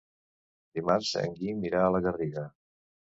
Dimarts 0.79 1.11
en 1.23 1.35
Guim 1.39 1.61
irà 1.71 1.83
a 1.89 1.99
Garrigàs. 2.07 2.57